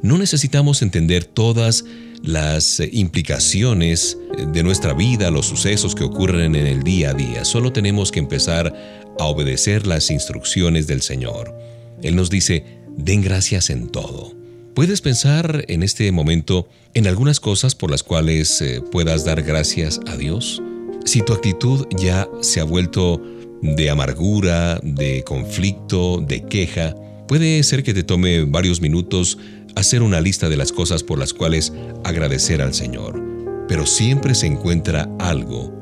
No 0.00 0.18
necesitamos 0.18 0.80
entender 0.80 1.24
todas 1.24 1.84
las 2.22 2.80
eh, 2.80 2.88
implicaciones 2.92 4.18
eh, 4.38 4.46
de 4.46 4.62
nuestra 4.62 4.94
vida, 4.94 5.30
los 5.30 5.46
sucesos 5.46 5.94
que 5.94 6.04
ocurren 6.04 6.54
en 6.54 6.66
el 6.66 6.82
día 6.82 7.10
a 7.10 7.14
día. 7.14 7.44
Solo 7.44 7.72
tenemos 7.72 8.12
que 8.12 8.20
empezar 8.20 8.72
a 9.18 9.24
obedecer 9.24 9.86
las 9.86 10.10
instrucciones 10.10 10.86
del 10.86 11.02
Señor. 11.02 11.54
Él 12.02 12.16
nos 12.16 12.30
dice, 12.30 12.64
den 12.96 13.22
gracias 13.22 13.70
en 13.70 13.88
todo. 13.88 14.32
¿Puedes 14.74 15.02
pensar 15.02 15.64
en 15.68 15.82
este 15.82 16.10
momento 16.12 16.66
en 16.94 17.06
algunas 17.06 17.40
cosas 17.40 17.74
por 17.74 17.90
las 17.90 18.02
cuales 18.02 18.60
eh, 18.62 18.80
puedas 18.90 19.24
dar 19.24 19.42
gracias 19.42 20.00
a 20.06 20.16
Dios? 20.16 20.62
Si 21.04 21.20
tu 21.22 21.32
actitud 21.32 21.86
ya 21.96 22.28
se 22.40 22.60
ha 22.60 22.64
vuelto 22.64 23.20
de 23.60 23.90
amargura, 23.90 24.80
de 24.82 25.24
conflicto, 25.24 26.24
de 26.26 26.44
queja, 26.44 26.94
puede 27.28 27.62
ser 27.64 27.82
que 27.82 27.92
te 27.92 28.02
tome 28.02 28.44
varios 28.44 28.80
minutos 28.80 29.38
hacer 29.76 30.02
una 30.02 30.20
lista 30.20 30.48
de 30.48 30.56
las 30.56 30.72
cosas 30.72 31.02
por 31.02 31.18
las 31.18 31.32
cuales 31.32 31.72
agradecer 32.04 32.62
al 32.62 32.74
Señor, 32.74 33.22
pero 33.68 33.86
siempre 33.86 34.34
se 34.34 34.46
encuentra 34.46 35.08
algo. 35.18 35.72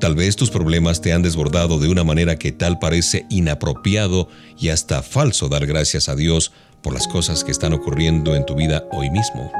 Tal 0.00 0.14
vez 0.14 0.36
tus 0.36 0.50
problemas 0.50 1.00
te 1.00 1.12
han 1.12 1.22
desbordado 1.22 1.78
de 1.78 1.88
una 1.88 2.04
manera 2.04 2.36
que 2.36 2.52
tal 2.52 2.78
parece 2.78 3.24
inapropiado 3.30 4.28
y 4.58 4.68
hasta 4.68 5.02
falso 5.02 5.48
dar 5.48 5.66
gracias 5.66 6.08
a 6.08 6.14
Dios 6.14 6.52
por 6.82 6.92
las 6.92 7.08
cosas 7.08 7.44
que 7.44 7.52
están 7.52 7.72
ocurriendo 7.72 8.34
en 8.36 8.44
tu 8.44 8.54
vida 8.54 8.84
hoy 8.92 9.10
mismo. 9.10 9.50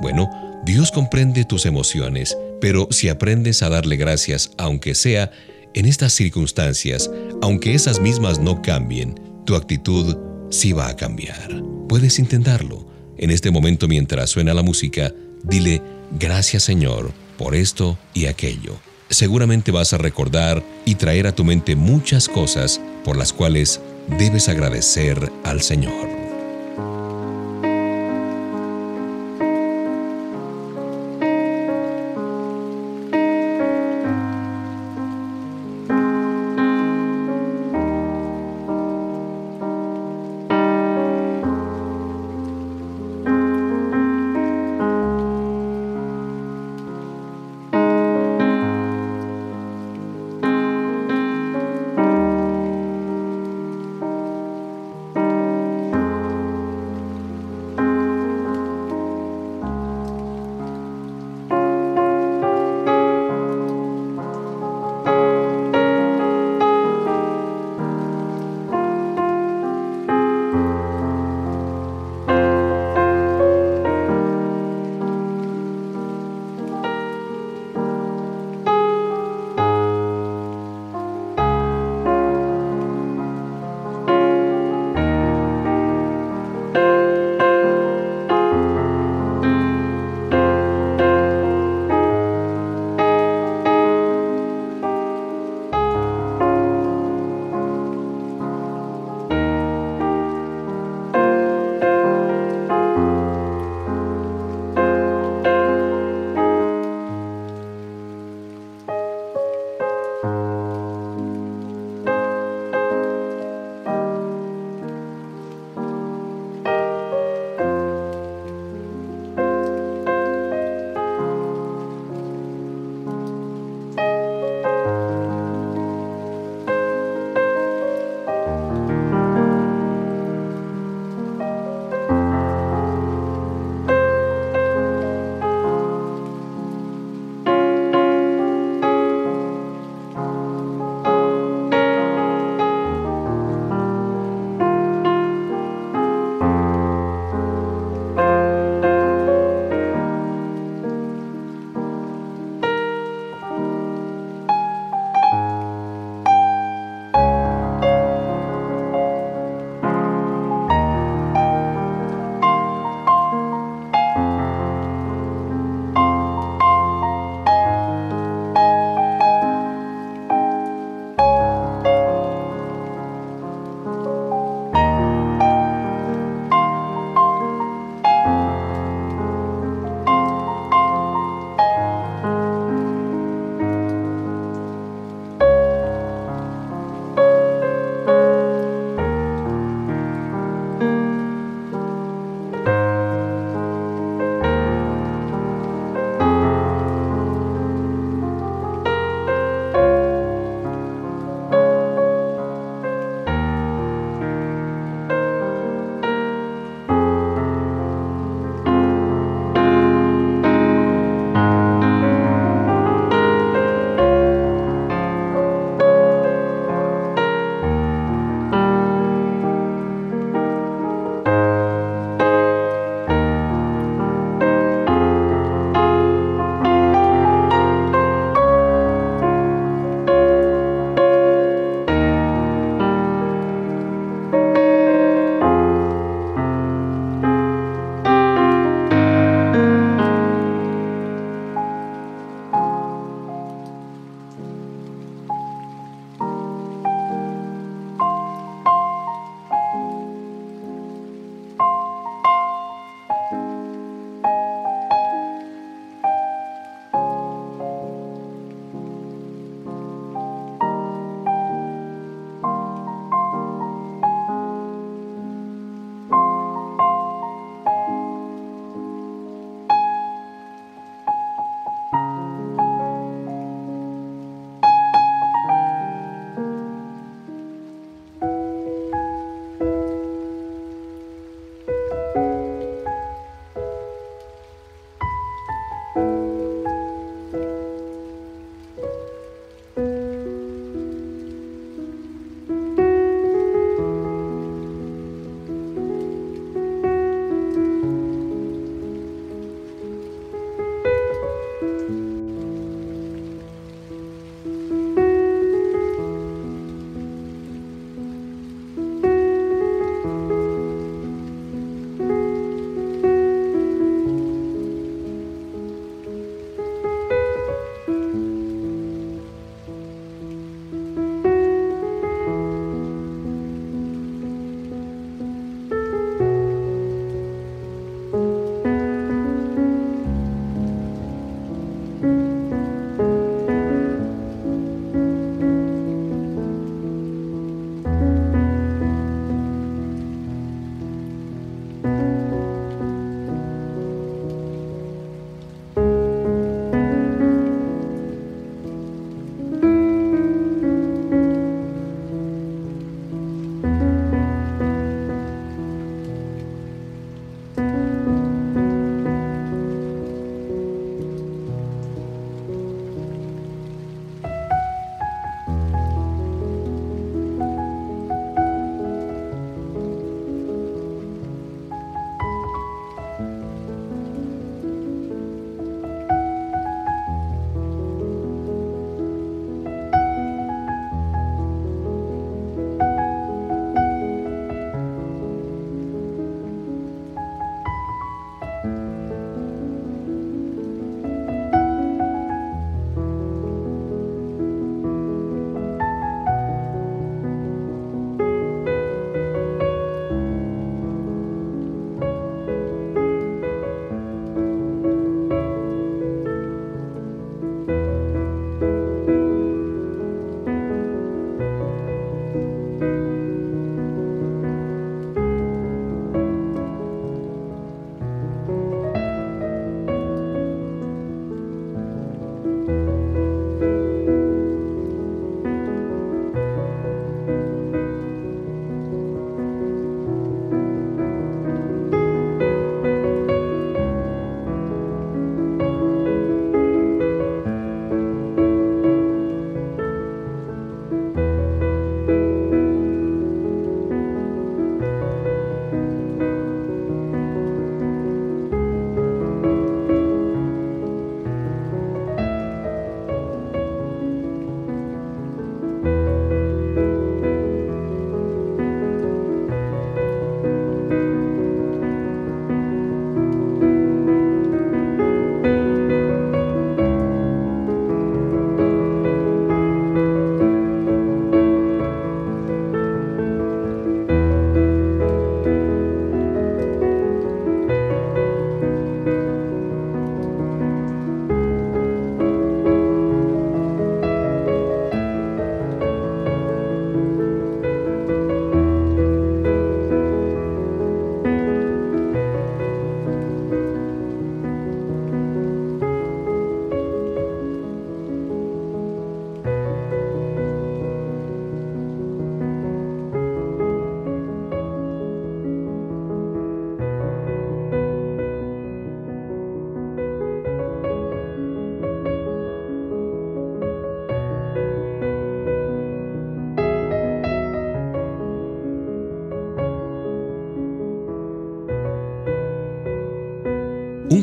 Bueno, 0.00 0.30
Dios 0.64 0.92
comprende 0.92 1.44
tus 1.44 1.66
emociones, 1.66 2.36
pero 2.60 2.88
si 2.90 3.08
aprendes 3.08 3.62
a 3.62 3.68
darle 3.68 3.96
gracias, 3.96 4.50
aunque 4.58 4.94
sea 4.94 5.30
en 5.74 5.86
estas 5.86 6.12
circunstancias, 6.12 7.10
aunque 7.40 7.74
esas 7.74 8.00
mismas 8.00 8.38
no 8.38 8.62
cambien, 8.62 9.14
tu 9.46 9.54
actitud 9.54 10.16
sí 10.50 10.72
va 10.72 10.88
a 10.88 10.96
cambiar. 10.96 11.62
Puedes 11.88 12.18
intentarlo. 12.18 12.87
En 13.18 13.30
este 13.30 13.50
momento 13.50 13.88
mientras 13.88 14.30
suena 14.30 14.54
la 14.54 14.62
música, 14.62 15.12
dile 15.42 15.82
gracias 16.18 16.62
Señor 16.62 17.12
por 17.36 17.54
esto 17.54 17.98
y 18.14 18.26
aquello. 18.26 18.76
Seguramente 19.10 19.70
vas 19.70 19.92
a 19.92 19.98
recordar 19.98 20.62
y 20.84 20.96
traer 20.96 21.26
a 21.26 21.34
tu 21.34 21.44
mente 21.44 21.76
muchas 21.76 22.28
cosas 22.28 22.80
por 23.04 23.16
las 23.16 23.32
cuales 23.32 23.80
debes 24.18 24.48
agradecer 24.48 25.32
al 25.44 25.62
Señor. 25.62 26.17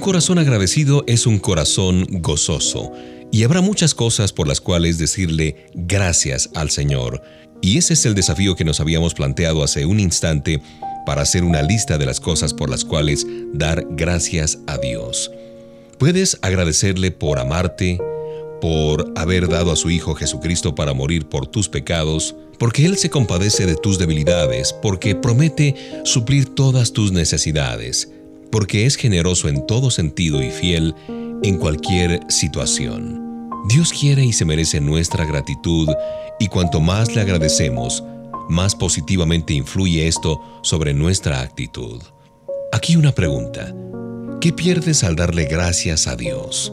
Corazón 0.06 0.38
agradecido 0.38 1.04
es 1.08 1.26
un 1.26 1.40
corazón 1.40 2.06
gozoso 2.22 2.92
y 3.32 3.44
habrá 3.44 3.62
muchas 3.62 3.96
cosas 3.96 4.32
por 4.32 4.48
las 4.48 4.62
cuales 4.62 5.00
decirle 5.00 5.66
gracias 5.74 6.52
al 6.54 6.70
Señor. 6.70 7.24
Y 7.60 7.80
ese 7.80 7.96
es 7.96 8.06
el 8.06 8.14
desafío 8.14 8.56
que 8.56 8.64
nos 8.66 8.80
habíamos 8.80 9.16
planteado 9.16 9.64
hace 9.64 9.88
un 9.88 10.00
instante 10.00 10.62
para 11.08 11.24
hacer 11.24 11.44
una 11.44 11.64
lista 11.64 11.98
de 11.98 12.06
las 12.06 12.20
cosas 12.20 12.54
por 12.54 12.70
las 12.70 12.86
cuales 12.86 13.26
dar 13.52 13.84
gracias 13.90 14.60
a 14.68 14.78
Dios. 14.78 15.32
Puedes 15.98 16.38
agradecerle 16.44 17.10
por 17.10 17.40
amarte, 17.40 18.00
por 18.62 19.12
haber 19.16 19.48
dado 19.48 19.72
a 19.72 19.76
su 19.76 19.90
Hijo 19.90 20.14
Jesucristo 20.14 20.76
para 20.76 20.94
morir 20.94 21.28
por 21.30 21.48
tus 21.48 21.68
pecados, 21.68 22.36
porque 22.60 22.86
Él 22.86 22.98
se 22.98 23.10
compadece 23.10 23.66
de 23.66 23.76
tus 23.76 23.98
debilidades, 23.98 24.72
porque 24.84 25.16
promete 25.16 25.74
suplir 26.04 26.54
todas 26.54 26.94
tus 26.94 27.12
necesidades, 27.12 28.12
porque 28.56 28.86
es 28.86 28.96
generoso 28.96 29.50
en 29.50 29.68
todo 29.68 29.92
sentido 29.92 30.42
y 30.42 30.50
fiel 30.50 30.96
en 31.44 31.58
cualquier 31.58 32.22
situación. 32.30 33.50
Dios 33.68 33.92
quiere 33.92 34.24
y 34.24 34.32
se 34.32 34.46
merece 34.46 34.80
nuestra 34.80 35.26
gratitud 35.26 35.90
y 36.40 36.48
cuanto 36.48 36.80
más 36.80 37.14
le 37.14 37.20
agradecemos, 37.20 38.02
más 38.48 38.74
positivamente 38.74 39.52
influye 39.52 40.08
esto 40.08 40.40
sobre 40.64 40.94
nuestra 40.94 41.42
actitud. 41.42 42.02
Aquí 42.72 42.96
una 42.96 43.12
pregunta. 43.12 43.76
¿Qué 44.40 44.54
pierdes 44.54 45.04
al 45.04 45.18
darle 45.18 45.44
gracias 45.48 46.08
a 46.08 46.16
Dios? 46.16 46.72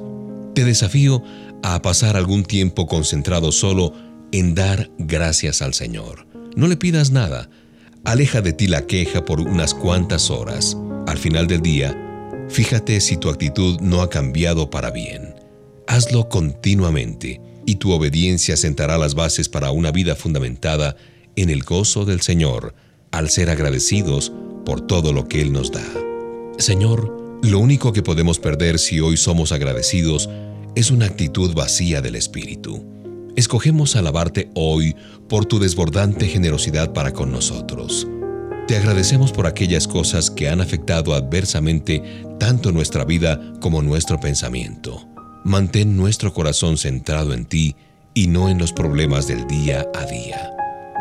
Te 0.55 0.65
desafío 0.65 1.25
a 1.65 1.83
pasar 1.83 2.17
algún 2.17 2.45
tiempo 2.45 2.87
concentrado 2.87 3.51
solo 3.51 3.93
en 4.31 4.55
dar 4.55 4.89
gracias 4.99 5.63
al 5.63 5.75
Señor. 5.75 6.29
No 6.55 6.69
le 6.69 6.77
pidas 6.77 7.11
nada. 7.11 7.51
Aleja 8.05 8.41
de 8.41 8.53
ti 8.53 8.69
la 8.69 8.87
queja 8.87 9.25
por 9.25 9.41
unas 9.41 9.75
cuantas 9.75 10.31
horas. 10.31 10.77
Al 11.07 11.19
final 11.19 11.47
del 11.47 11.61
día, 11.61 11.97
fíjate 12.49 13.01
si 13.01 13.17
tu 13.17 13.29
actitud 13.29 13.81
no 13.81 14.03
ha 14.03 14.09
cambiado 14.09 14.71
para 14.71 14.91
bien. 14.91 15.35
Hazlo 15.87 16.29
continuamente 16.29 17.41
y 17.67 17.77
tu 17.77 17.93
obediencia 17.93 18.57
sentará 18.57 18.99
las 18.99 19.15
bases 19.15 19.49
para 19.49 19.71
una 19.73 19.91
vida 19.91 20.15
fundamentada 20.15 20.97
en 21.37 21.51
el 21.51 21.65
gozo 21.65 22.05
del 22.05 22.21
Señor 22.21 22.75
al 23.11 23.31
ser 23.31 23.51
agradecidos 23.51 24.33
por 24.65 24.87
todo 24.87 25.13
lo 25.13 25.29
que 25.29 25.43
Él 25.43 25.53
nos 25.53 25.73
da. 25.73 25.85
Señor, 26.59 27.41
lo 27.43 27.59
único 27.59 27.93
que 27.93 28.03
podemos 28.03 28.39
perder 28.39 28.79
si 28.79 29.01
hoy 29.01 29.17
somos 29.17 29.51
agradecidos 29.53 30.31
es 30.77 30.91
una 30.91 31.07
actitud 31.07 31.53
vacía 31.55 32.01
del 32.01 32.15
Espíritu. 32.15 32.85
Escogemos 33.35 33.97
alabarte 33.97 34.51
hoy 34.55 34.95
por 35.29 35.47
tu 35.47 35.59
desbordante 35.59 36.27
generosidad 36.27 36.93
para 36.93 37.13
con 37.13 37.33
nosotros. 37.33 38.07
Te 38.67 38.77
agradecemos 38.77 39.33
por 39.33 39.47
aquellas 39.47 39.89
cosas 39.89 40.31
que 40.31 40.49
han 40.49 40.61
afectado 40.61 41.15
adversamente 41.15 42.03
tanto 42.39 42.73
nuestra 42.73 43.05
vida 43.05 43.41
como 43.61 43.83
nuestro 43.83 44.21
pensamiento. 44.21 45.07
Mantén 45.45 45.97
nuestro 45.97 46.33
corazón 46.33 46.79
centrado 46.79 47.35
en 47.35 47.45
ti 47.45 47.75
y 48.15 48.29
no 48.29 48.49
en 48.49 48.59
los 48.59 48.73
problemas 48.73 49.27
del 49.27 49.47
día 49.47 49.87
a 49.95 50.07
día. 50.07 50.53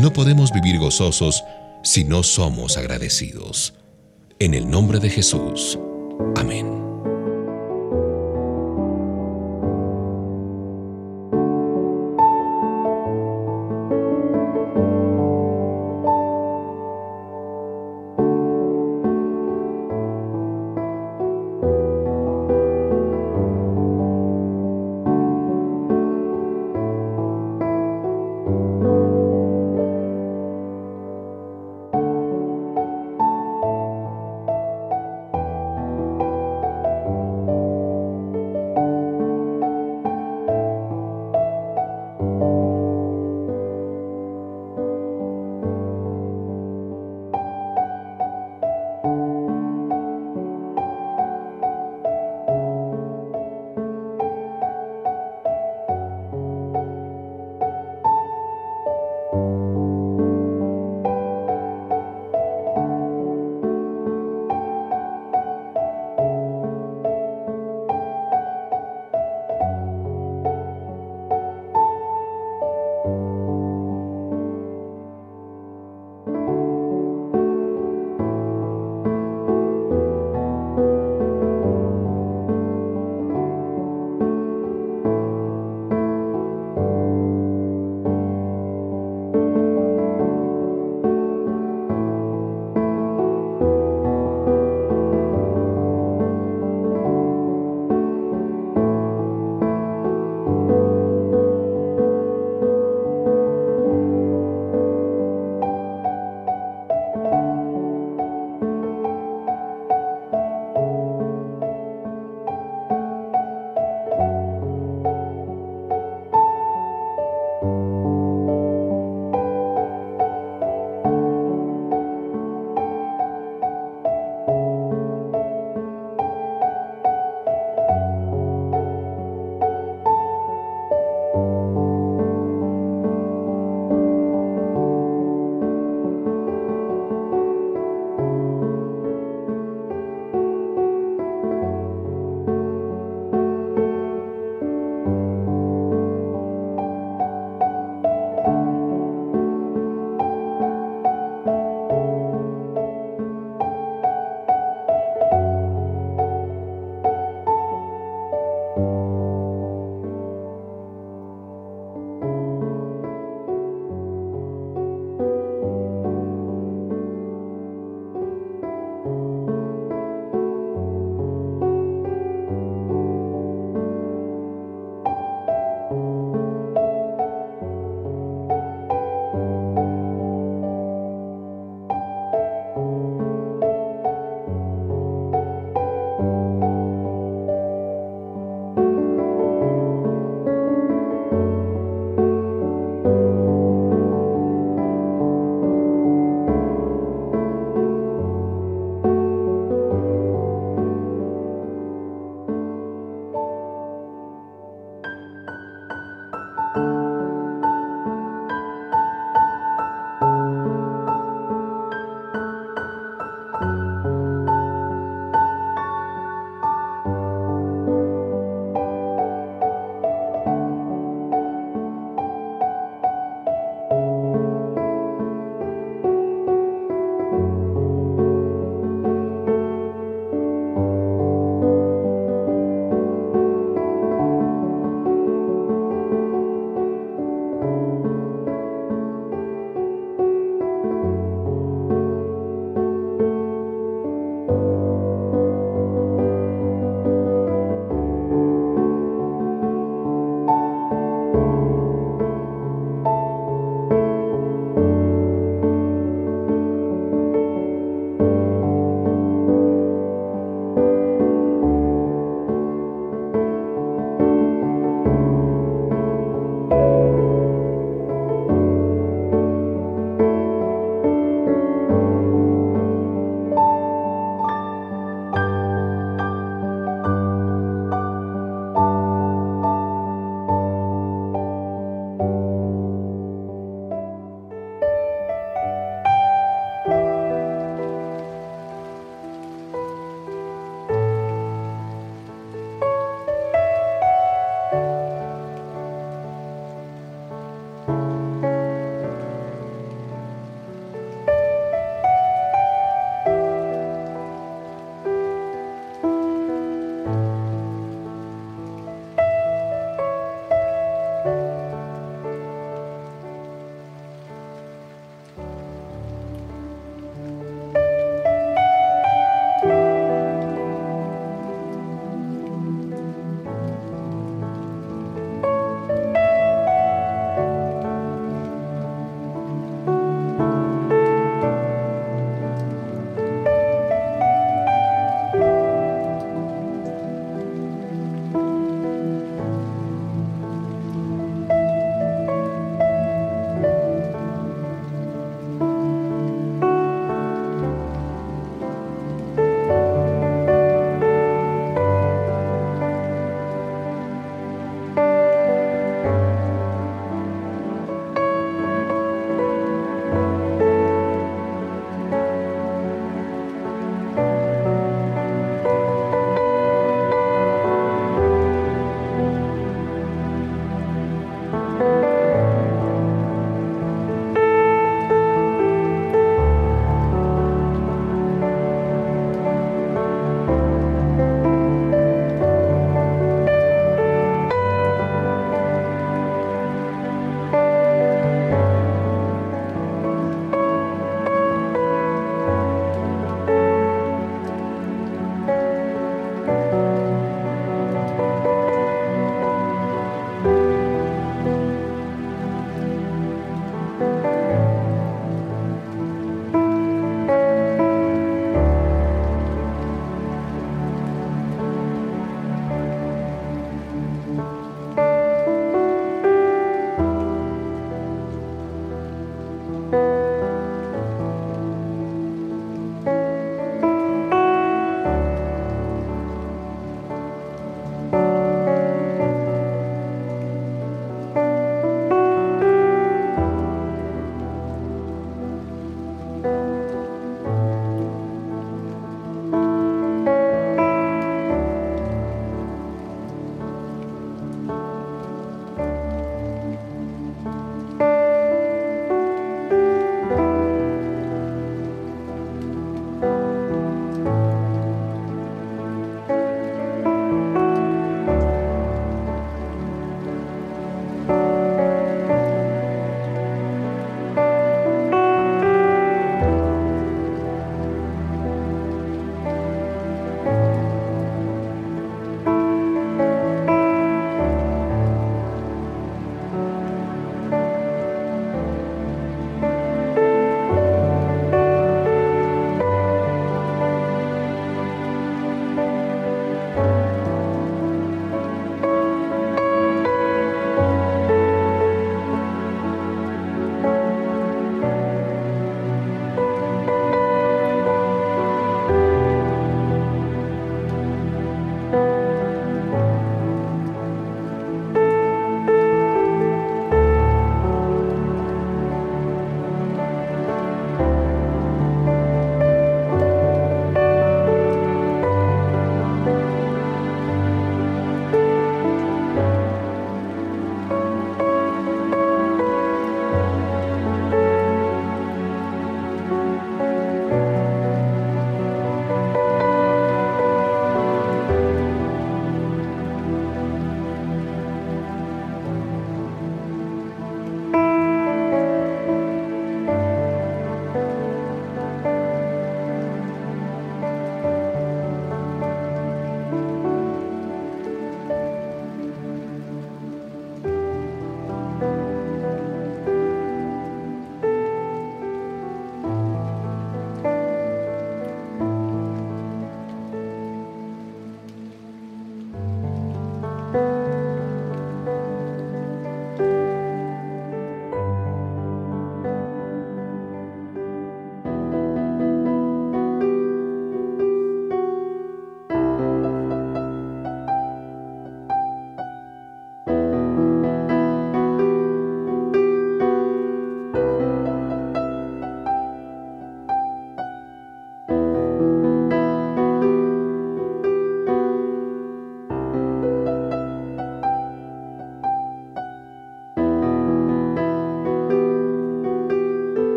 No 0.00 0.12
podemos 0.12 0.50
vivir 0.52 0.78
gozosos 0.78 1.44
si 1.82 2.04
no 2.04 2.22
somos 2.22 2.78
agradecidos. 2.78 3.74
En 4.38 4.54
el 4.54 4.68
nombre 4.68 4.98
de 4.98 5.10
Jesús. 5.10 5.78
Amén. 6.36 6.81